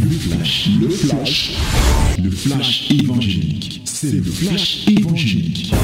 [0.00, 1.58] Le flash, le flash,
[2.22, 3.82] le flash évangélique.
[3.84, 5.74] C'est le flash évangélique.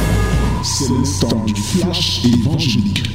[0.63, 3.09] C'est le temps du flash évangélique.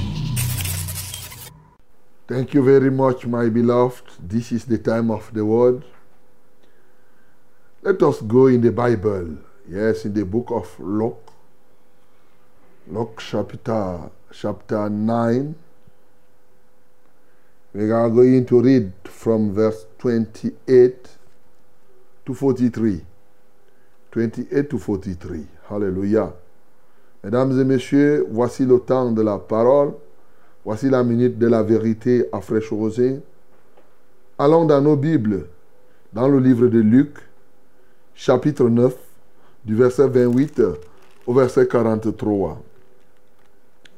[2.27, 4.03] Thank you very much, my beloved.
[4.19, 5.83] This is the time of the word.
[7.83, 9.37] Let us go in the Bible.
[9.69, 11.31] Yes, in the book of Luke.
[12.87, 15.55] Luke chapter, chapter 9.
[17.73, 21.19] We are going to read from verse 28
[22.25, 23.03] to 43.
[24.11, 25.45] 28 to 43.
[25.69, 26.33] Hallelujah.
[27.23, 29.93] Mesdames et messieurs, voici le temps de la parole.
[30.63, 33.19] Voici la minute de la vérité à fraîche rosée.
[34.37, 35.47] Allons dans nos Bibles,
[36.13, 37.17] dans le livre de Luc,
[38.13, 38.93] chapitre 9,
[39.65, 40.61] du verset 28
[41.25, 42.61] au verset 43.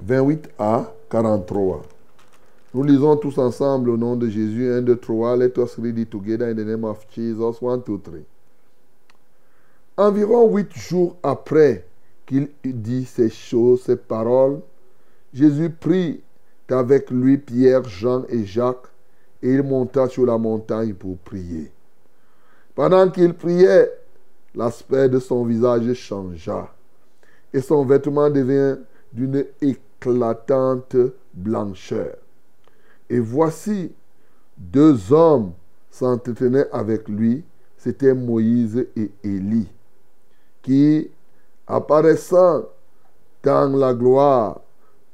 [0.01, 1.83] 28 à 43.
[2.71, 4.71] Nous lisons tous ensemble au nom de Jésus.
[4.71, 5.37] 1, 2, 3.
[5.37, 7.63] Let us read it together in the name of Jesus.
[7.63, 8.19] 1, 2, 3.
[9.97, 11.87] Environ huit jours après
[12.27, 14.59] qu'il eut dit ces choses, ces paroles,
[15.33, 16.21] Jésus prit
[16.69, 18.87] avec lui Pierre, Jean et Jacques,
[19.41, 21.71] et il monta sur la montagne pour prier.
[22.75, 23.91] Pendant qu'il priait,
[24.53, 26.71] l'aspect de son visage changea,
[27.51, 28.77] et son vêtement devint
[29.11, 30.95] d'une éclatante
[31.33, 32.15] blancheur.
[33.09, 33.91] Et voici,
[34.57, 35.53] deux hommes
[35.89, 37.43] s'entretenaient avec lui,
[37.77, 39.67] c'étaient Moïse et Élie,
[40.61, 41.09] qui,
[41.65, 42.65] apparaissant
[43.41, 44.61] dans la gloire,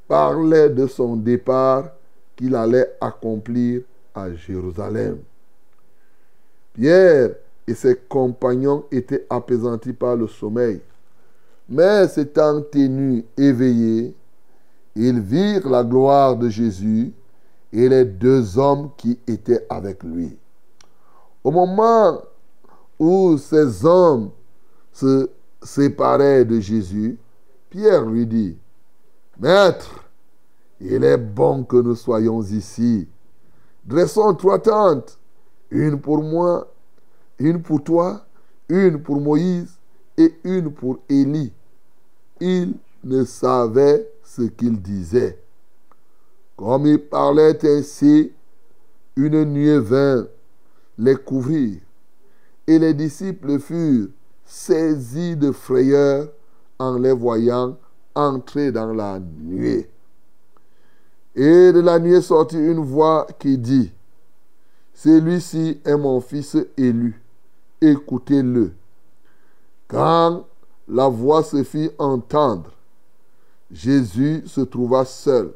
[0.08, 1.90] parlaient de son départ
[2.34, 3.82] qu'il allait accomplir
[4.14, 5.18] à Jérusalem.
[6.74, 7.30] Pierre
[7.66, 10.80] et ses compagnons étaient apaisantis par le sommeil,
[11.68, 14.14] mais s'étant tenus éveillés,
[14.94, 17.12] ils virent la gloire de Jésus
[17.76, 20.34] et les deux hommes qui étaient avec lui.
[21.44, 22.22] Au moment
[22.98, 24.30] où ces hommes
[24.94, 25.28] se
[25.62, 27.18] séparaient de Jésus,
[27.68, 28.56] Pierre lui dit,
[29.38, 30.04] Maître,
[30.80, 33.06] il est bon que nous soyons ici.
[33.84, 35.18] Dressons trois tentes,
[35.70, 36.72] une pour moi,
[37.38, 38.24] une pour toi,
[38.70, 39.78] une pour Moïse
[40.16, 41.52] et une pour Élie.
[42.40, 42.72] Il
[43.04, 45.38] ne savait ce qu'il disait.
[46.56, 48.32] Comme il parlait ainsi,
[49.14, 50.26] une nuée vint
[50.98, 51.78] les couvrir,
[52.66, 54.08] et les disciples furent
[54.44, 56.28] saisis de frayeur
[56.78, 57.76] en les voyant
[58.14, 59.90] entrer dans la nuée.
[61.34, 63.92] Et de la nuée sortit une voix qui dit,
[64.94, 67.20] Celui-ci est mon fils élu,
[67.82, 68.72] écoutez-le.
[69.88, 70.46] Quand
[70.88, 72.72] la voix se fit entendre,
[73.70, 75.52] Jésus se trouva seul.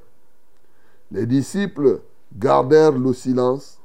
[1.12, 2.00] Les disciples
[2.36, 3.78] gardèrent le silence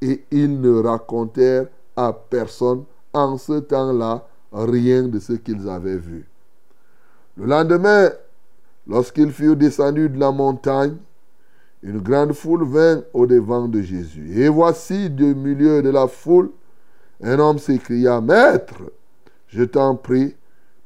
[0.00, 1.66] et ils ne racontèrent
[1.96, 6.26] à personne en ce temps-là rien de ce qu'ils avaient vu.
[7.36, 8.10] Le lendemain,
[8.86, 10.96] lorsqu'ils furent descendus de la montagne,
[11.82, 14.40] une grande foule vint au devant de Jésus.
[14.40, 16.50] Et voici du milieu de la foule,
[17.22, 18.82] un homme s'écria, Maître,
[19.48, 20.34] je t'en prie,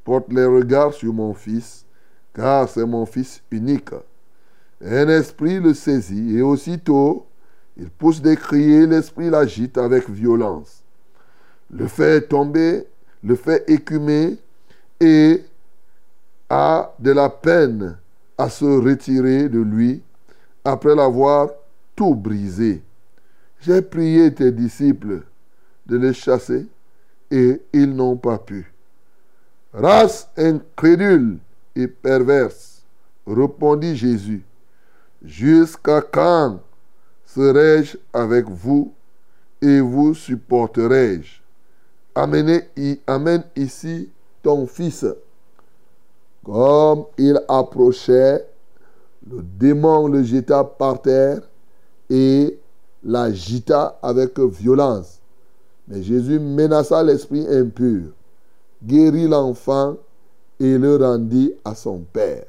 [0.05, 1.84] porte les regards sur mon fils,
[2.34, 3.91] car c'est mon fils unique.
[4.84, 7.27] Un esprit le saisit, et aussitôt,
[7.77, 10.83] il pousse des cris, l'esprit l'agite avec violence.
[11.71, 12.87] Le fait tomber,
[13.22, 14.37] le fait écumer,
[15.00, 15.44] et
[16.49, 17.97] a de la peine
[18.37, 20.03] à se retirer de lui
[20.65, 21.50] après l'avoir
[21.95, 22.83] tout brisé.
[23.60, 25.22] J'ai prié tes disciples
[25.87, 26.66] de les chasser
[27.31, 28.72] et ils n'ont pas pu.
[29.72, 31.39] Race incrédule
[31.75, 32.83] et perverse,
[33.27, 34.43] répondit Jésus,
[35.23, 36.61] jusqu'à quand
[37.27, 38.93] serai-je avec vous
[39.61, 41.41] et vous supporterai-je?
[42.15, 42.69] Amenez,
[43.06, 44.11] amène ici
[44.43, 45.07] ton fils.
[46.45, 48.47] Comme il approchait,
[49.31, 51.43] le démon le jeta par terre
[52.09, 52.59] et
[53.05, 55.21] l'agita avec violence.
[55.87, 58.13] Mais Jésus menaça l'esprit impur,
[58.83, 59.97] guérit l'enfant
[60.59, 62.47] et le rendit à son père.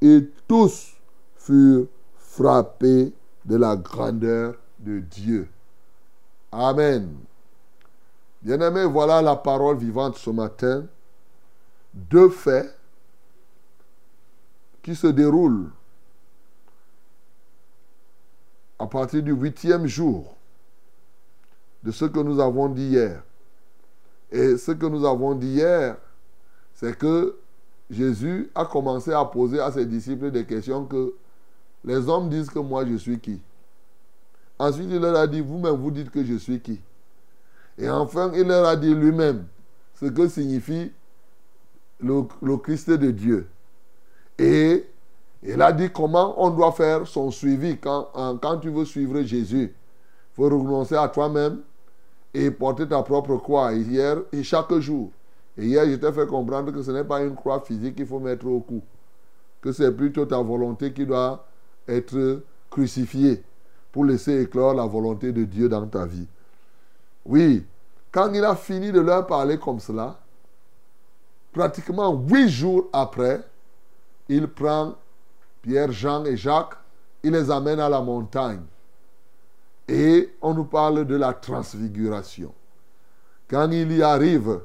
[0.00, 0.93] Et tous
[1.44, 1.86] furent
[2.18, 3.12] frappés
[3.44, 5.48] de la grandeur de Dieu.
[6.50, 7.10] Amen.
[8.42, 10.84] Bien-aimés, voilà la parole vivante ce matin.
[11.92, 12.76] Deux faits
[14.82, 15.70] qui se déroulent
[18.78, 20.36] à partir du huitième jour
[21.82, 23.22] de ce que nous avons dit hier.
[24.30, 25.96] Et ce que nous avons dit hier,
[26.74, 27.36] c'est que
[27.88, 31.14] Jésus a commencé à poser à ses disciples des questions que
[31.84, 33.40] les hommes disent que moi je suis qui?
[34.58, 36.80] Ensuite, il leur a dit, vous-même, vous dites que je suis qui?
[37.76, 39.46] Et enfin, il leur a dit lui-même
[39.94, 40.92] ce que signifie
[42.00, 43.48] le, Christ de Dieu.
[44.38, 44.86] Et
[45.42, 48.08] il a dit comment on doit faire son suivi quand,
[48.40, 49.74] quand tu veux suivre Jésus.
[49.74, 51.60] Il faut renoncer à toi-même
[52.32, 55.10] et porter ta propre croix hier et chaque jour.
[55.56, 58.18] Et hier, je t'ai fait comprendre que ce n'est pas une croix physique qu'il faut
[58.18, 58.82] mettre au cou,
[59.60, 61.46] que c'est plutôt ta volonté qui doit
[61.88, 63.42] être crucifiée
[63.92, 66.26] pour laisser éclore la volonté de Dieu dans ta vie.
[67.24, 67.64] Oui,
[68.10, 70.18] quand il a fini de leur parler comme cela,
[71.52, 73.42] pratiquement huit jours après,
[74.28, 74.94] il prend
[75.62, 76.74] Pierre, Jean et Jacques,
[77.22, 78.62] il les amène à la montagne.
[79.88, 82.52] Et on nous parle de la transfiguration.
[83.48, 84.60] Quand il y arrive,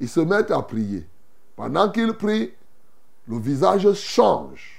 [0.00, 1.06] ils se mettent à prier.
[1.54, 2.52] Pendant qu'il prie,
[3.28, 4.75] le visage change.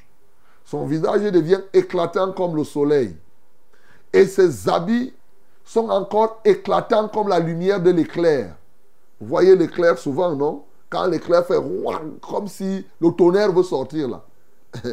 [0.68, 3.16] Son visage devient éclatant comme le soleil.
[4.12, 5.14] Et ses habits
[5.64, 8.54] sont encore éclatants comme la lumière de l'éclair.
[9.22, 10.66] Vous voyez l'éclair souvent, non?
[10.90, 11.56] Quand l'éclair fait
[12.22, 14.25] comme si le tonnerre veut sortir là.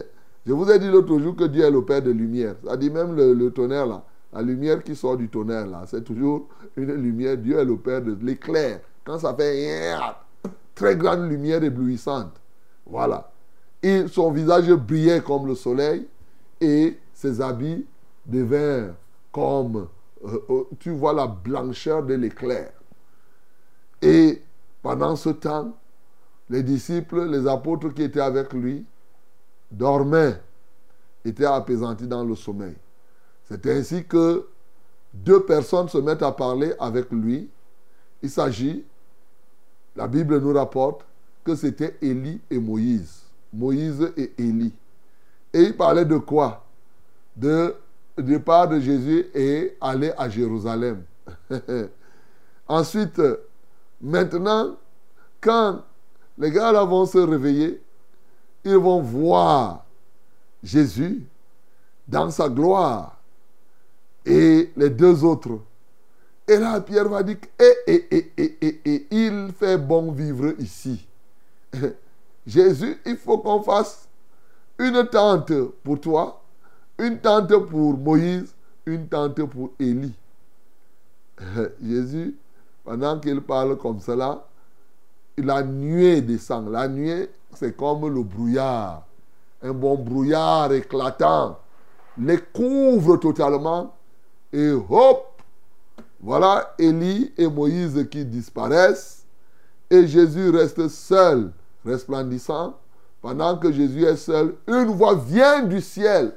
[0.47, 2.55] Je vous ai dit l'autre jour que Dieu est le Père de lumière.
[2.65, 4.05] Ça dit même le, tonnerre là.
[4.33, 7.37] La lumière qui sort du tonnerre là, c'est toujours une lumière.
[7.37, 8.79] Dieu est le Père de l'éclair.
[9.05, 9.93] Quand ça fait
[10.77, 12.31] très grande lumière éblouissante.
[12.87, 13.34] Voilà.
[14.09, 16.07] Son visage brillait comme le soleil
[16.61, 17.85] et ses habits
[18.25, 18.95] devinrent
[19.31, 19.89] comme,
[20.25, 22.73] euh, euh, tu vois la blancheur de l'éclair.
[24.01, 24.43] Et
[24.83, 25.77] pendant ce temps,
[26.49, 28.87] les disciples, les apôtres qui étaient avec lui,
[29.71, 30.41] dormaient,
[31.25, 32.77] étaient apaisantis dans le sommeil.
[33.49, 34.47] C'est ainsi que
[35.13, 37.51] deux personnes se mettent à parler avec lui.
[38.23, 38.85] Il s'agit,
[39.97, 41.05] la Bible nous rapporte,
[41.45, 43.24] que c'était Élie et Moïse.
[43.55, 44.75] Moïse et Élie.
[45.53, 46.65] Et il parlait de quoi?
[47.37, 47.75] De
[48.19, 51.03] départ de Jésus et aller à Jérusalem.
[52.69, 53.21] Ensuite,
[54.01, 54.77] maintenant,
[55.41, 55.83] quand
[56.39, 57.81] les gars là vont se réveiller,
[58.65, 59.85] ils vont voir
[60.63, 61.23] Jésus
[62.09, 63.19] dans sa gloire
[64.25, 65.61] et les deux autres.
[66.47, 71.07] Et là, Pierre va dire, et, et, et, et, il fait bon vivre ici.
[72.47, 74.09] Jésus, il faut qu'on fasse
[74.79, 75.53] une tente
[75.83, 76.43] pour toi,
[76.99, 78.55] une tente pour Moïse,
[78.87, 80.15] une tente pour Élie.
[81.83, 82.37] Jésus,
[82.85, 84.45] pendant qu'il parle comme cela,
[85.39, 86.71] la nuée descend.
[86.71, 89.05] La nuée, c'est comme le brouillard.
[89.63, 91.59] Un bon brouillard éclatant
[92.19, 93.95] les couvre totalement
[94.53, 95.43] et hop,
[96.21, 99.25] voilà Élie et Moïse qui disparaissent
[99.91, 101.51] et Jésus reste seul,
[101.85, 102.79] resplendissant.
[103.21, 106.35] Pendant que Jésus est seul, une voix vient du ciel.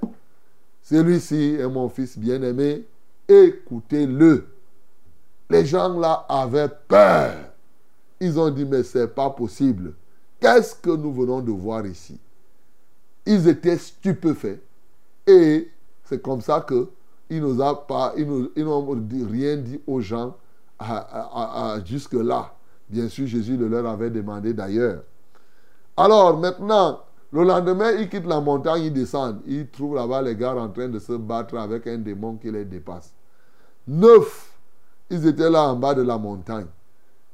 [0.82, 2.88] Celui-ci est mon fils bien-aimé,
[3.28, 4.48] écoutez-le.
[5.50, 7.34] Les gens là avaient peur.
[8.20, 9.94] Ils ont dit, mais ce n'est pas possible.
[10.40, 12.20] Qu'est-ce que nous venons de voir ici?
[13.26, 14.62] Ils étaient stupéfaits.
[15.26, 15.70] Et
[16.06, 16.90] c'est comme ça que
[17.30, 20.38] il n'ont pas, rien dit aux gens
[21.84, 22.54] jusque-là.
[22.88, 25.04] Bien sûr, Jésus le leur avait demandé d'ailleurs.
[25.98, 27.02] Alors maintenant,
[27.32, 29.42] le lendemain, ils quittent la montagne, ils descendent.
[29.46, 32.64] Ils trouvent là-bas les gars en train de se battre avec un démon qui les
[32.64, 33.14] dépasse.
[33.88, 34.54] Neuf,
[35.10, 36.68] ils étaient là en bas de la montagne.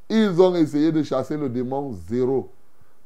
[0.09, 2.51] Ils ont essayé de chasser le démon zéro.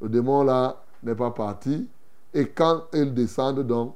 [0.01, 1.87] Le démon là n'est pas parti.
[2.33, 3.95] Et quand ils descendent donc,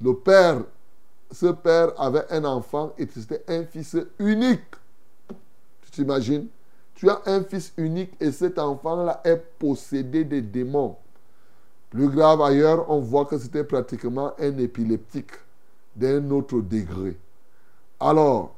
[0.00, 0.62] le père
[1.32, 4.60] ce père avait un enfant et c'était un fils unique.
[5.82, 6.46] Tu t'imagines?
[7.02, 10.94] Tu as un fils unique et cet enfant-là est possédé des démons.
[11.90, 15.32] Plus grave ailleurs, on voit que c'était pratiquement un épileptique
[15.96, 17.18] d'un autre degré.
[17.98, 18.54] Alors,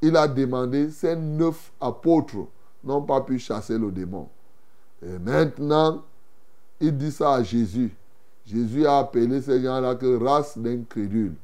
[0.00, 2.46] il a demandé, ces neuf apôtres
[2.82, 4.28] n'ont pas pu chasser le démon.
[5.06, 6.02] Et maintenant,
[6.80, 7.94] il dit ça à Jésus.
[8.46, 11.34] Jésus a appelé ces gens-là que race d'incrédules.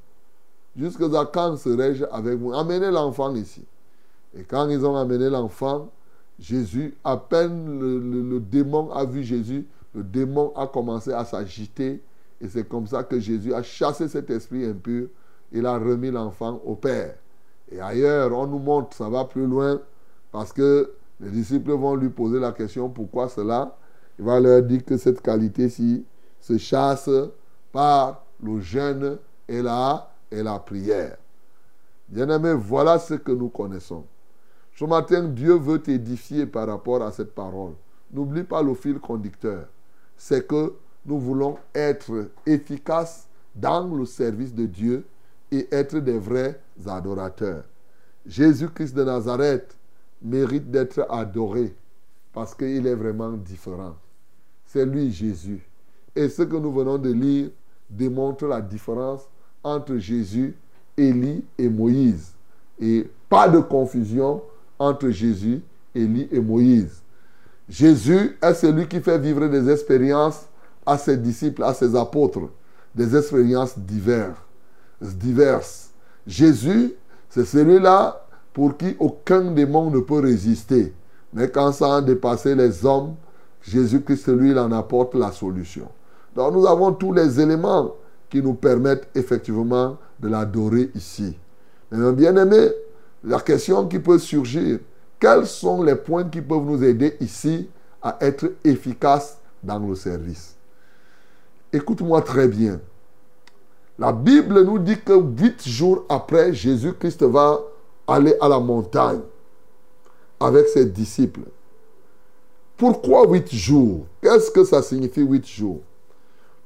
[0.74, 2.54] Jusqu'à quand serai-je avec vous?
[2.54, 3.62] Amenez l'enfant ici.
[4.34, 5.90] Et quand ils ont amené l'enfant,
[6.40, 12.02] Jésus, à peine le, démon a vu Jésus, le démon a commencé à s'agiter.
[12.40, 15.08] Et c'est comme ça que Jésus a chassé cet esprit impur.
[15.52, 17.14] Il a remis l'enfant au Père.
[17.70, 19.80] Et ailleurs, on nous montre, ça va plus loin,
[20.32, 23.76] parce que les disciples vont lui poser la question, pourquoi cela?
[24.18, 26.04] Il va leur dire que cette qualité-ci
[26.40, 27.10] se chasse
[27.70, 31.16] par le jeûne et la et la prière.
[32.08, 34.04] Bien-aimé, voilà ce que nous connaissons.
[34.74, 37.72] Ce matin, Dieu veut t'édifier par rapport à cette parole.
[38.12, 39.66] N'oublie pas le fil conducteur.
[40.16, 40.74] C'est que
[41.04, 45.04] nous voulons être efficaces dans le service de Dieu
[45.50, 47.64] et être des vrais adorateurs.
[48.26, 49.76] Jésus-Christ de Nazareth
[50.22, 51.74] mérite d'être adoré
[52.32, 53.96] parce qu'il est vraiment différent.
[54.66, 55.66] C'est lui Jésus.
[56.14, 57.50] Et ce que nous venons de lire
[57.88, 59.28] démontre la différence
[59.62, 60.56] entre Jésus,
[60.96, 62.34] Élie et Moïse.
[62.78, 64.42] Et pas de confusion
[64.80, 65.60] entre Jésus,
[65.94, 67.02] Élie et Moïse.
[67.68, 70.46] Jésus est celui qui fait vivre des expériences
[70.84, 72.48] à ses disciples, à ses apôtres,
[72.94, 74.38] des expériences diverses.
[75.00, 75.90] diverses.
[76.26, 76.94] Jésus,
[77.28, 80.92] c'est celui-là pour qui aucun démon ne peut résister.
[81.32, 83.14] Mais quand ça a dépassé les hommes,
[83.62, 85.88] Jésus-Christ, lui, il en apporte la solution.
[86.34, 87.94] Donc nous avons tous les éléments
[88.28, 91.36] qui nous permettent effectivement de l'adorer ici.
[91.92, 92.68] Mais bien aimé,
[93.22, 94.78] la question qui peut surgir,
[95.18, 97.68] quels sont les points qui peuvent nous aider ici
[98.02, 100.56] à être efficaces dans le service?
[101.72, 102.80] Écoute-moi très bien.
[103.98, 107.60] La Bible nous dit que huit jours après, Jésus-Christ va
[108.06, 109.20] aller à la montagne
[110.40, 111.42] avec ses disciples.
[112.78, 114.06] Pourquoi huit jours?
[114.22, 115.80] Qu'est-ce que ça signifie huit jours?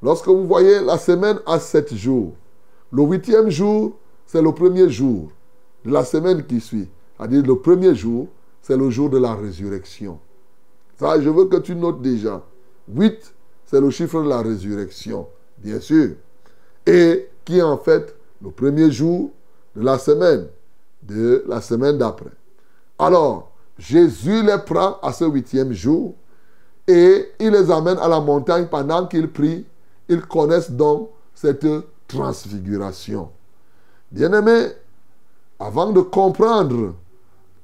[0.01, 2.33] Lorsque vous voyez la semaine à sept jours,
[2.91, 3.91] le huitième jour,
[4.25, 5.29] c'est le premier jour
[5.91, 6.89] la semaine qui suit.
[7.17, 8.27] C'est-à-dire le premier jour,
[8.61, 10.19] c'est le jour de la résurrection.
[10.97, 12.41] Ça, je veux que tu notes déjà.
[12.93, 13.33] Huit,
[13.65, 15.27] c'est le chiffre de la résurrection,
[15.57, 16.15] bien sûr.
[16.85, 19.31] Et qui est en fait le premier jour
[19.75, 20.47] de la semaine,
[21.03, 22.31] de la semaine d'après.
[22.97, 26.15] Alors, Jésus les prend à ce huitième jour
[26.87, 29.65] et il les amène à la montagne pendant qu'ils prient.
[30.07, 31.67] Ils connaissent donc cette
[32.07, 33.29] transfiguration.
[34.11, 34.67] Bien-aimé,
[35.59, 36.95] avant de comprendre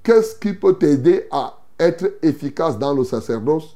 [0.03, 3.75] qu'est-ce qui peut t'aider à être efficace dans le sacerdoce,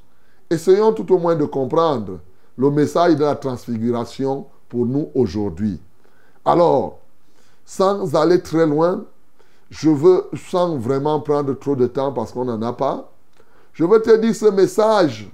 [0.49, 2.19] essayons tout au moins de comprendre
[2.57, 5.79] le message de la transfiguration pour nous aujourd'hui.
[6.43, 6.99] Alors,
[7.65, 9.03] sans aller très loin,
[9.69, 13.11] je veux, sans vraiment prendre trop de temps parce qu'on n'en a pas,
[13.73, 15.29] je veux te dire ce message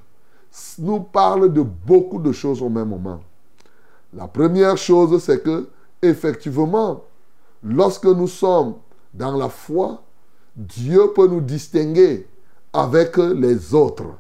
[0.80, 3.22] nous parle de beaucoup de choses au même moment.
[4.14, 5.68] La première chose, c'est que,
[6.02, 7.04] effectivement,
[7.64, 8.76] lorsque nous sommes
[9.14, 10.04] dans la foi,
[10.56, 12.28] Dieu peut nous distinguer
[12.74, 14.16] avec les autres.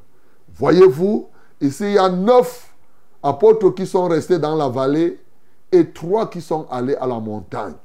[0.56, 1.28] Voyez-vous,
[1.60, 2.74] ici, il y a neuf
[3.24, 5.20] apôtres qui sont restés dans la vallée
[5.72, 7.76] et trois qui sont allés à la montagne.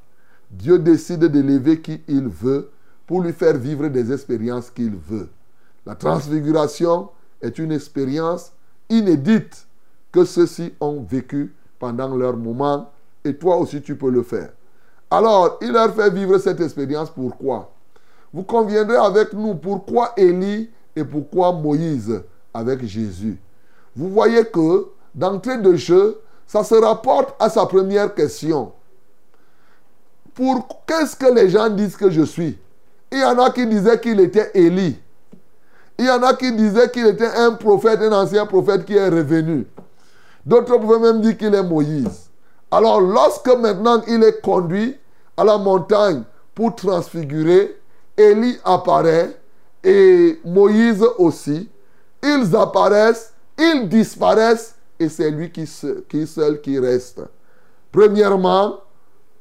[0.51, 2.71] Dieu décide d'élever qui il veut
[3.07, 5.29] pour lui faire vivre des expériences qu'il veut.
[5.85, 7.11] La transfiguration
[7.41, 8.53] est une expérience
[8.89, 9.67] inédite
[10.11, 12.91] que ceux-ci ont vécu pendant leur moment
[13.25, 14.51] et toi aussi tu peux le faire.
[15.11, 17.11] Alors, il leur fait vivre cette expérience.
[17.11, 17.71] Pourquoi?
[18.33, 22.23] Vous conviendrez avec nous pourquoi Élie et pourquoi Moïse
[22.53, 23.39] avec Jésus?
[23.95, 28.73] Vous voyez que d'entrée de jeu, ça se rapporte à sa première question.
[30.35, 32.59] Pour qu'est-ce que les gens disent que je suis?
[33.11, 35.01] Il y en a qui disaient qu'il était Élie.
[35.99, 39.09] Il y en a qui disaient qu'il était un prophète, un ancien prophète qui est
[39.09, 39.67] revenu.
[40.45, 42.26] D'autres pouvaient même dire qu'il est Moïse.
[42.71, 44.97] Alors lorsque maintenant il est conduit
[45.37, 46.23] à la montagne
[46.55, 47.77] pour transfigurer,
[48.17, 49.37] Élie apparaît
[49.85, 51.69] et Moïse aussi.
[52.23, 57.21] Ils apparaissent, ils disparaissent et c'est lui qui, seul qui reste.
[57.93, 58.79] Premièrement,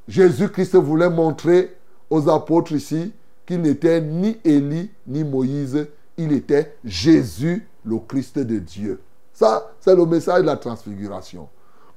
[0.07, 1.75] Jésus-Christ voulait montrer
[2.09, 3.13] aux apôtres ici
[3.45, 9.01] qu'il n'était ni Élie ni Moïse, il était Jésus, le Christ de Dieu.
[9.33, 11.47] Ça, c'est le message de la transfiguration.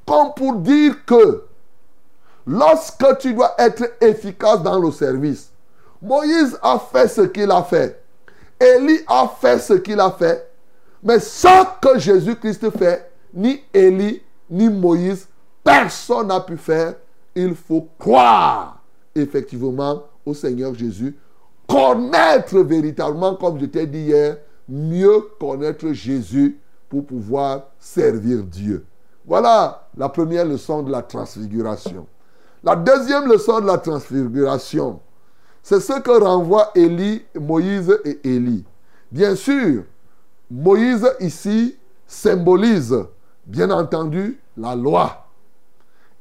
[0.09, 1.43] Comme pour dire que
[2.47, 5.51] lorsque tu dois être efficace dans le service,
[6.01, 8.03] Moïse a fait ce qu'il a fait.
[8.59, 10.51] Élie a fait ce qu'il a fait.
[11.03, 15.29] Mais ce que Jésus-Christ fait, ni Élie, ni Moïse,
[15.63, 16.95] personne n'a pu faire.
[17.35, 18.83] Il faut croire
[19.15, 21.19] effectivement au Seigneur Jésus.
[21.69, 28.87] Connaître véritablement, comme je t'ai dit hier, mieux connaître Jésus pour pouvoir servir Dieu.
[29.29, 32.07] Voilà la première leçon de la transfiguration.
[32.65, 35.01] La deuxième leçon de la transfiguration,
[35.63, 38.65] c'est ce que renvoient Élie, Moïse et Élie.
[39.13, 39.83] Bien sûr,
[40.51, 42.97] Moïse ici symbolise
[43.45, 45.27] bien entendu, la loi.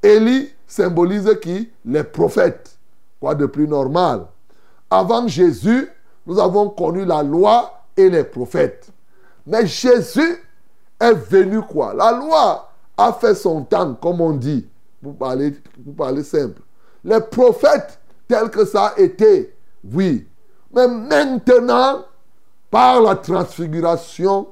[0.04, 1.72] Élie symbolise qui?
[1.86, 2.78] Les prophètes.
[3.22, 4.26] Quoi de plus normal?
[4.90, 5.90] Avant Jésus,
[6.26, 8.90] nous avons connu la loi et les prophètes.
[9.46, 10.44] Mais Jésus
[11.00, 11.94] est venu quoi?
[11.94, 12.67] La loi
[12.98, 14.68] a fait son temps, comme on dit,
[15.02, 15.54] pour parler,
[16.24, 16.62] simple.
[17.04, 19.54] Les prophètes, tels que ça a été,
[19.94, 20.28] oui.
[20.74, 22.06] Mais maintenant,
[22.70, 24.48] par la transfiguration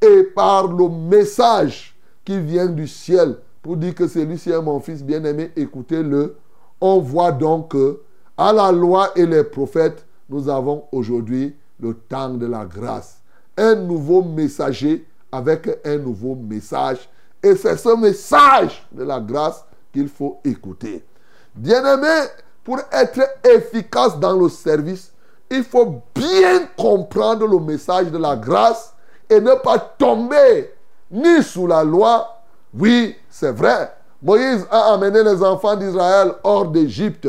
[0.00, 5.02] et par le message qui vient du ciel pour dire que celui-ci est mon fils
[5.02, 6.36] bien-aimé, écoutez-le.
[6.80, 8.00] On voit donc que
[8.36, 13.20] à la loi et les prophètes, nous avons aujourd'hui le temps de la grâce.
[13.56, 17.08] Un nouveau messager avec un nouveau message.
[17.42, 21.04] Et c'est ce message de la grâce qu'il faut écouter.
[21.54, 22.28] Bien-aimé,
[22.64, 25.12] pour être efficace dans le service,
[25.50, 28.92] il faut bien comprendre le message de la grâce
[29.30, 30.72] et ne pas tomber
[31.10, 32.42] ni sous la loi.
[32.74, 33.92] Oui, c'est vrai.
[34.22, 37.28] Moïse a amené les enfants d'Israël hors d'Égypte.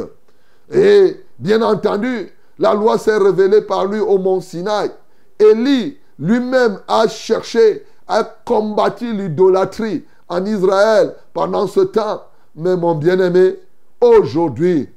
[0.71, 4.89] Et bien entendu, la loi s'est révélée par lui au mont Sinaï.
[5.37, 12.23] Élie lui-même a cherché à combattre l'idolâtrie en Israël pendant ce temps.
[12.55, 13.59] Mais mon bien-aimé,
[14.01, 14.89] aujourd'hui,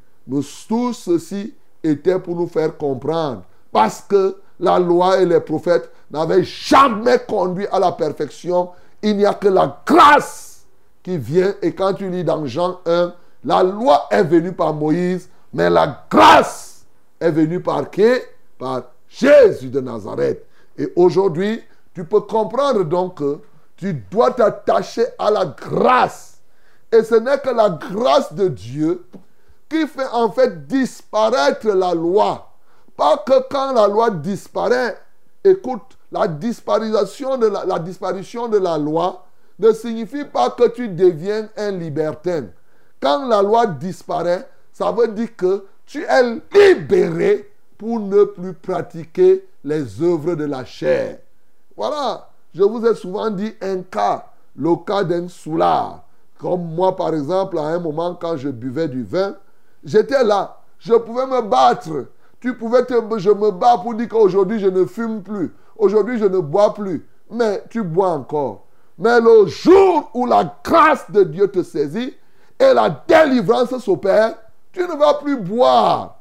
[0.69, 3.43] tous ceci était pour nous faire comprendre.
[3.73, 8.71] Parce que la loi et les prophètes n'avaient jamais conduit à la perfection.
[9.02, 10.67] Il n'y a que la grâce
[11.02, 11.55] qui vient.
[11.62, 13.14] Et quand tu lis dans Jean 1,
[13.45, 16.85] la loi est venue par Moïse, mais la grâce
[17.19, 18.05] est venue par qui?
[18.59, 20.45] Par Jésus de Nazareth.
[20.76, 21.62] Et aujourd'hui,
[21.94, 23.40] tu peux comprendre donc que
[23.76, 26.40] tu dois t'attacher à la grâce.
[26.92, 29.06] Et ce n'est que la grâce de Dieu
[29.68, 32.50] qui fait en fait disparaître la loi.
[32.97, 34.99] Pas que quand la loi disparaît,
[35.44, 39.25] écoute, la disparition de la, disparition de la loi
[39.59, 42.47] ne signifie pas que tu deviens un libertin.
[43.00, 49.47] Quand la loi disparaît, ça veut dire que tu es libéré pour ne plus pratiquer
[49.64, 51.18] les œuvres de la chair.
[51.80, 56.02] Voilà, je vous ai souvent dit un cas, le cas d'un soulard.
[56.38, 59.34] Comme moi, par exemple, à un moment, quand je buvais du vin,
[59.82, 60.58] J'étais là.
[60.78, 62.08] Je pouvais me battre.
[62.38, 62.92] Tu pouvais te...
[63.16, 65.54] Je me bats pour dire qu'aujourd'hui, je ne fume plus.
[65.75, 67.08] Aujourd'hui, je ne bois plus.
[67.30, 68.66] Mais tu bois encore.
[68.99, 72.14] Mais le jour où la grâce de Dieu te saisit
[72.58, 74.34] et la délivrance s'opère,
[74.70, 76.18] tu ne vas plus boire.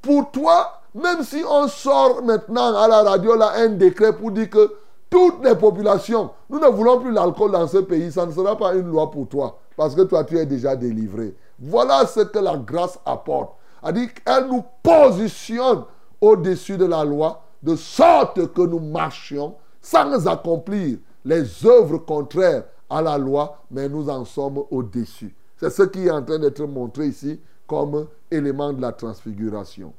[0.00, 4.50] Pour toi, même si on sort maintenant à la radio là un décret pour dire
[4.50, 4.72] que
[5.10, 8.74] toutes les populations, nous ne voulons plus l'alcool dans ce pays, ça ne sera pas
[8.74, 9.58] une loi pour toi.
[9.76, 11.34] Parce que toi, tu es déjà délivré.
[11.58, 13.52] Voilà ce que la grâce apporte.
[13.82, 15.84] Elle nous positionne
[16.20, 23.00] au-dessus de la loi, de sorte que nous marchions sans accomplir les œuvres contraires à
[23.00, 25.34] la loi, mais nous en sommes au-dessus.
[25.56, 29.92] C'est ce qui est en train d'être montré ici comme élément de la transfiguration.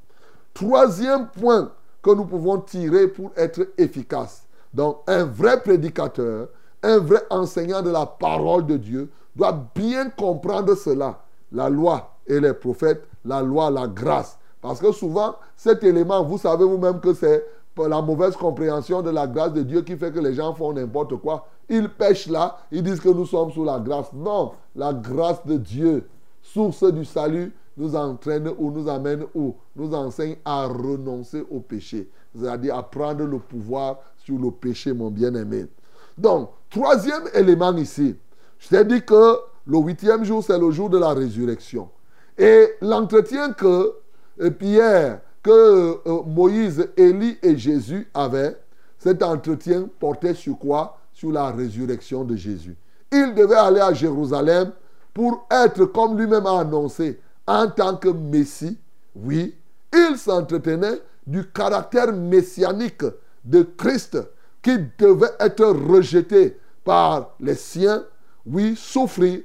[0.59, 4.43] Troisième point que nous pouvons tirer pour être efficaces.
[4.73, 6.49] Donc, un vrai prédicateur,
[6.83, 11.21] un vrai enseignant de la parole de Dieu doit bien comprendre cela
[11.53, 14.37] la loi et les prophètes, la loi, la grâce.
[14.61, 17.45] Parce que souvent, cet élément, vous savez vous-même que c'est
[17.77, 21.15] la mauvaise compréhension de la grâce de Dieu qui fait que les gens font n'importe
[21.21, 21.47] quoi.
[21.69, 24.11] Ils pêchent là, ils disent que nous sommes sous la grâce.
[24.11, 26.09] Non, la grâce de Dieu,
[26.41, 32.09] source du salut, nous entraîne ou nous amène ou nous enseigne à renoncer au péché.
[32.35, 35.65] C'est-à-dire à prendre le pouvoir sur le péché, mon bien-aimé.
[36.17, 38.17] Donc, troisième élément ici,
[38.59, 41.89] je t'ai dit que le huitième jour, c'est le jour de la résurrection.
[42.37, 43.93] Et l'entretien que
[44.41, 48.57] euh, Pierre, que euh, Moïse, Élie et Jésus avaient,
[48.97, 50.97] cet entretien portait sur quoi?
[51.13, 52.75] Sur la résurrection de Jésus.
[53.11, 54.71] Il devait aller à Jérusalem
[55.13, 58.77] pour être, comme lui-même a annoncé, en tant que Messie.
[59.15, 59.55] Oui,
[59.91, 63.03] il s'entretenait du caractère messianique
[63.43, 64.19] de Christ
[64.61, 68.05] qui devait être rejeté par les siens,
[68.45, 69.41] oui, souffrir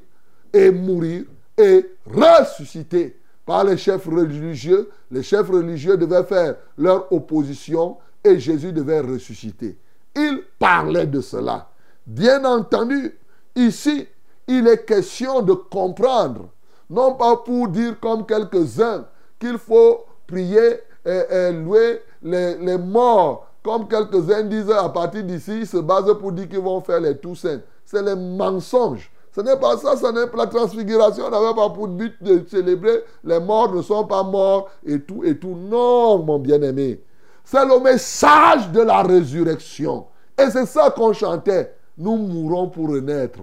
[0.52, 1.24] et mourir
[1.56, 4.90] et ressusciter par les chefs religieux.
[5.10, 9.78] Les chefs religieux devaient faire leur opposition et Jésus devait ressusciter.
[10.14, 11.70] Il parlait de cela.
[12.06, 13.16] Bien entendu,
[13.56, 14.06] ici,
[14.46, 16.50] il est question de comprendre,
[16.90, 19.06] non pas pour dire comme quelques-uns
[19.38, 25.66] qu'il faut prier et, louer les, les, morts, comme quelques-uns disent à partir d'ici, ils
[25.66, 27.60] se basent pour dire qu'ils vont faire les Toussaint.
[27.84, 29.10] C'est les mensonges.
[29.34, 33.02] Ce n'est pas ça, ce n'est pas la transfiguration n'avait pas pour but de célébrer
[33.24, 35.56] les morts ne sont pas morts et tout et tout.
[35.56, 37.02] Non, mon bien-aimé.
[37.44, 40.06] C'est le message de la résurrection.
[40.38, 41.74] Et c'est ça qu'on chantait.
[41.98, 43.40] Nous mourrons pour renaître.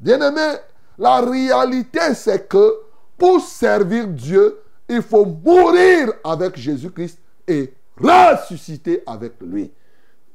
[0.00, 0.56] Bien-aimé,
[0.98, 2.74] la réalité c'est que
[3.16, 4.58] pour servir Dieu,
[4.88, 9.72] il faut mourir avec Jésus-Christ et ressusciter avec lui.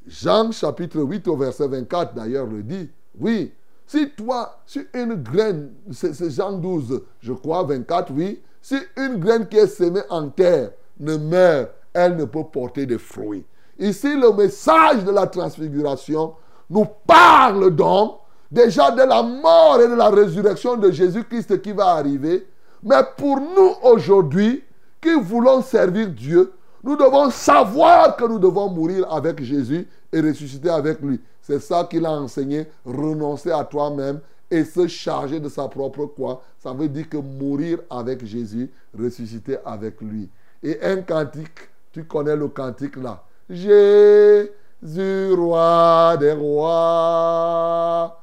[0.05, 2.89] Jean chapitre 8 au verset 24 d'ailleurs le dit.
[3.19, 3.53] Oui,
[3.85, 9.47] si toi, si une graine, c'est Jean 12, je crois, 24, oui, si une graine
[9.47, 13.45] qui est semée en terre ne meurt, elle ne peut porter de fruits.
[13.77, 16.33] Ici, le message de la transfiguration
[16.69, 18.19] nous parle donc
[18.53, 22.47] déjà de la mort et de la résurrection de Jésus-Christ qui va arriver.
[22.83, 24.63] Mais pour nous aujourd'hui,
[25.01, 30.69] qui voulons servir Dieu, Nous devons savoir que nous devons mourir avec Jésus et ressusciter
[30.69, 31.21] avec lui.
[31.41, 34.19] C'est ça qu'il a enseigné, renoncer à toi-même
[34.51, 36.41] et se charger de sa propre croix.
[36.59, 40.29] Ça veut dire que mourir avec Jésus, ressusciter avec lui.
[40.61, 43.23] Et un cantique, tu connais le cantique là.
[43.49, 48.19] Jésus, roi des rois,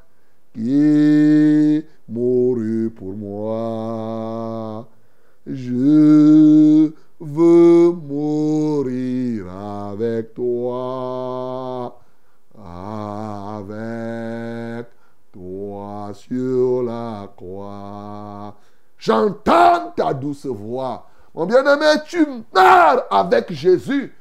[2.08, 4.88] mourut pour moi.
[5.46, 11.98] Je veux mourir avec toi,
[12.56, 14.86] avec
[15.32, 18.56] toi sur la croix.
[18.98, 21.06] J'entends ta douce voix.
[21.34, 24.14] Mon bien-aimé, tu meurs avec Jésus.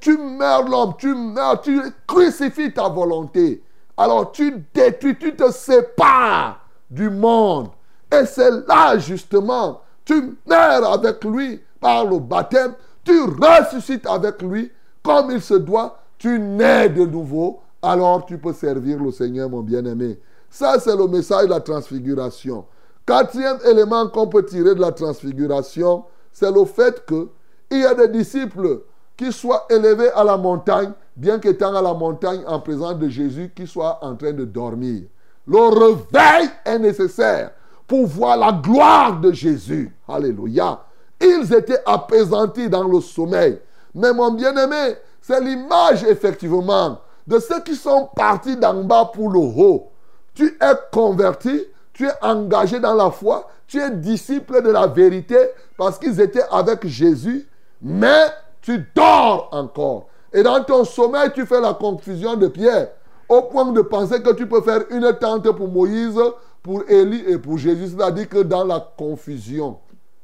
[0.00, 3.62] Tu meurs l'homme, tu meurs, tu crucifies ta volonté.
[3.96, 7.68] Alors tu détruis, tu te sépares du monde.
[8.12, 14.70] Et c'est là justement, tu meurs avec lui par le baptême, tu ressuscites avec lui
[15.02, 19.60] comme il se doit, tu nais de nouveau, alors tu peux servir le Seigneur, mon
[19.60, 20.18] bien-aimé.
[20.48, 22.64] Ça, c'est le message de la transfiguration.
[23.04, 28.08] Quatrième élément qu'on peut tirer de la transfiguration, c'est le fait qu'il y a des
[28.08, 28.80] disciples
[29.16, 33.52] qui soient élevés à la montagne, bien qu'étant à la montagne en présence de Jésus,
[33.54, 35.02] qui soient en train de dormir.
[35.46, 37.50] Le réveil est nécessaire
[37.86, 39.94] pour voir la gloire de Jésus.
[40.08, 40.80] Alléluia.
[41.20, 43.58] Ils étaient apaisantis dans le sommeil.
[43.94, 49.38] Mais mon bien-aimé, c'est l'image effectivement de ceux qui sont partis d'en bas pour le
[49.38, 49.88] haut.
[50.34, 55.38] Tu es converti, tu es engagé dans la foi, tu es disciple de la vérité
[55.76, 57.48] parce qu'ils étaient avec Jésus,
[57.80, 58.26] mais
[58.60, 60.08] tu dors encore.
[60.34, 62.88] Et dans ton sommeil, tu fais la confusion de Pierre
[63.28, 66.18] au point de penser que tu peux faire une tente pour Moïse,
[66.60, 67.94] pour Élie et pour Jésus.
[67.96, 69.78] C'est-à-dire que dans la confusion.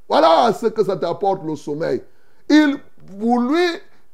[0.09, 2.03] Voilà ce que ça t'apporte le sommeil.
[2.49, 2.77] Il,
[3.20, 3.64] pour lui,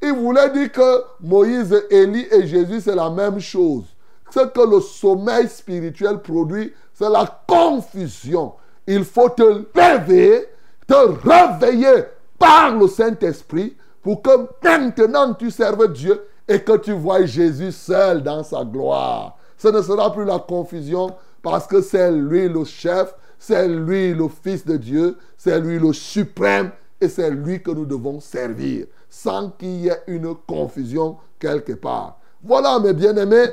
[0.02, 3.84] il voulait dire que Moïse, Élie et Jésus, c'est la même chose.
[4.30, 8.52] Ce que le sommeil spirituel produit, c'est la confusion.
[8.86, 10.46] Il faut te lever,
[10.86, 12.04] te réveiller
[12.38, 13.74] par le Saint-Esprit
[14.06, 14.30] pour que
[14.62, 19.36] maintenant tu serves Dieu et que tu vois Jésus seul dans sa gloire.
[19.58, 24.28] Ce ne sera plus la confusion parce que c'est lui le chef, c'est lui le
[24.28, 29.50] Fils de Dieu, c'est lui le suprême et c'est lui que nous devons servir sans
[29.50, 32.20] qu'il y ait une confusion quelque part.
[32.44, 33.48] Voilà mes bien-aimés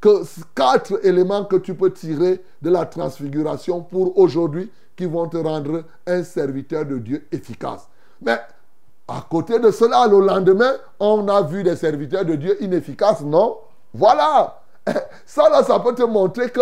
[0.00, 0.22] que
[0.54, 5.84] quatre éléments que tu peux tirer de la transfiguration pour aujourd'hui qui vont te rendre
[6.06, 7.86] un serviteur de Dieu efficace.
[8.22, 8.38] Mais
[9.08, 13.56] à côté de cela, le lendemain, on a vu des serviteurs de Dieu inefficaces, non?
[13.94, 14.60] Voilà.
[15.26, 16.60] Ça, là, ça peut te montrer que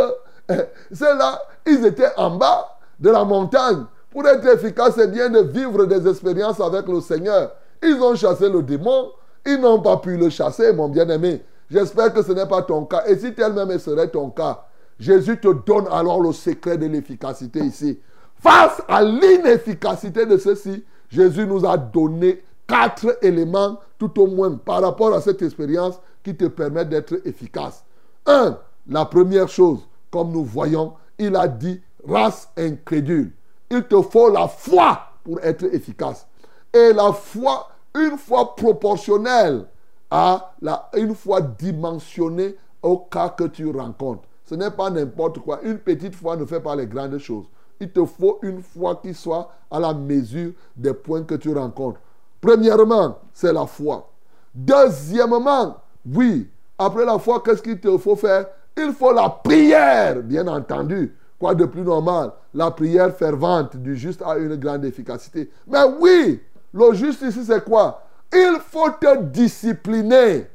[0.93, 3.85] ceux-là, ils étaient en bas de la montagne.
[4.11, 7.53] Pour être efficace, c'est bien de vivre des expériences avec le Seigneur.
[7.83, 9.11] Ils ont chassé le démon.
[9.45, 11.45] Ils n'ont pas pu le chasser, mon bien-aimé.
[11.71, 13.05] J'espère que ce n'est pas ton cas.
[13.07, 14.65] Et si tel-même serait ton cas,
[14.99, 18.01] Jésus te donne alors le secret de l'efficacité ici.
[18.41, 24.83] Face à l'inefficacité de ceci, Jésus nous a donné quatre éléments, tout au moins, par
[24.83, 27.85] rapport à cette expérience qui te permettent d'être efficace.
[28.27, 33.33] Un, la première chose, comme nous voyons, il a dit race incrédule.
[33.71, 36.27] Il te faut la foi pour être efficace.
[36.73, 39.67] Et la foi, une foi proportionnelle
[40.11, 44.23] à la, une foi dimensionnée au cas que tu rencontres.
[44.45, 45.61] Ce n'est pas n'importe quoi.
[45.63, 47.47] Une petite foi ne fait pas les grandes choses.
[47.81, 52.01] Il te faut une foi qui soit à la mesure des points que tu rencontres.
[52.41, 54.09] Premièrement, c'est la foi.
[54.55, 55.77] Deuxièmement,
[56.11, 58.47] oui, après la foi, qu'est-ce qu'il te faut faire?
[58.77, 61.15] Il faut la prière, bien entendu.
[61.39, 62.33] Quoi de plus normal?
[62.55, 65.51] La prière fervente du juste a une grande efficacité.
[65.67, 66.41] Mais oui,
[66.73, 68.03] le juste ici, c'est quoi?
[68.33, 70.47] Il faut te discipliner.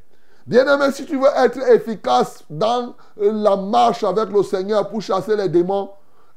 [0.45, 5.36] Bien aimé, si tu veux être efficace dans la marche avec le Seigneur pour chasser
[5.36, 5.91] les démons,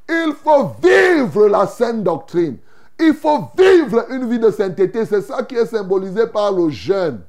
[0.08, 2.58] il faut vivre la sainte doctrine.
[2.98, 5.04] Il faut vivre une vie de sainteté.
[5.04, 7.20] C'est ça qui est symbolisé par le jeûne.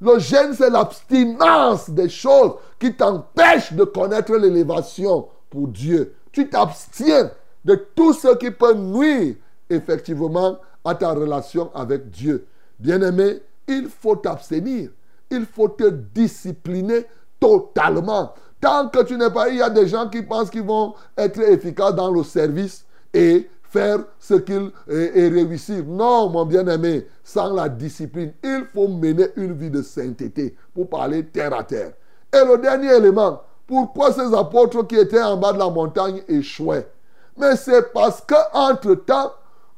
[0.00, 6.14] Le jeûne, c'est l'abstinence des choses qui t'empêchent de connaître l'élévation pour Dieu.
[6.32, 7.30] Tu t'abstiens
[7.64, 9.36] de tout ce qui peut nuire
[9.70, 12.46] effectivement à ta relation avec Dieu.
[12.78, 14.90] Bien-aimé, il faut t'abstenir.
[15.30, 17.06] Il faut te discipliner
[17.40, 18.34] totalement.
[18.60, 21.40] Tant que tu n'es pas, il y a des gens qui pensent qu'ils vont être
[21.40, 25.84] efficaces dans le service et faire ce qu'ils et, réussir.
[25.86, 31.26] Non, mon bien-aimé, sans la discipline, il faut mener une vie de sainteté pour parler
[31.26, 31.92] terre à terre.
[32.32, 36.88] Et le dernier élément, pourquoi ces apôtres qui étaient en bas de la montagne échouaient?
[37.36, 39.32] Mais c'est parce qu'entre-temps,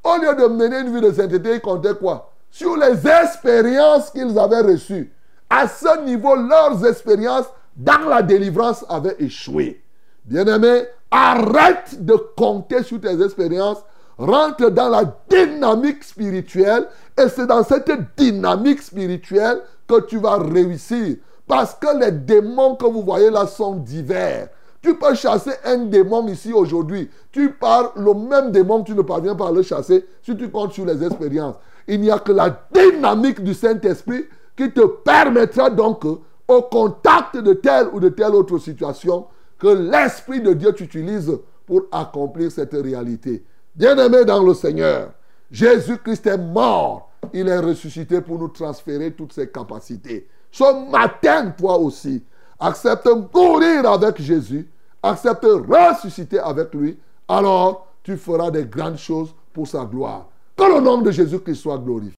[0.05, 2.31] au lieu de mener une vie de sainteté, ils comptaient quoi?
[2.51, 5.12] Sur les expériences qu'ils avaient reçues.
[5.51, 7.47] À ce niveau, leurs expériences
[7.79, 9.81] dans la délivrance avaient échoué.
[10.25, 13.79] Bien-aimé, arrête de compter sur tes expériences.
[14.19, 21.17] Rentre dans la dynamique spirituelle et c'est dans cette dynamique spirituelle que tu vas réussir.
[21.47, 24.49] Parce que les démons que vous voyez là sont divers.
[24.83, 27.09] Tu peux chasser un démon ici aujourd'hui.
[27.31, 30.73] Tu parles le même démon, tu ne parviens pas à le chasser si tu comptes
[30.73, 31.57] sur les expériences.
[31.87, 36.05] Il n'y a que la dynamique du Saint-Esprit qui te permettra donc,
[36.48, 39.26] au contact de telle ou de telle autre situation,
[39.58, 43.44] que l'Esprit de Dieu t'utilise pour accomplir cette réalité.
[43.74, 45.12] Bien-aimé dans le Seigneur,
[45.50, 47.11] Jésus-Christ est mort.
[47.32, 50.28] Il est ressuscité pour nous transférer toutes ses capacités.
[50.50, 52.22] Ce matin, toi aussi,
[52.58, 54.68] accepte mourir avec Jésus,
[55.02, 60.28] accepte ressusciter avec lui, alors tu feras des grandes choses pour sa gloire.
[60.56, 62.17] Que le nom de Jésus-Christ soit glorifié.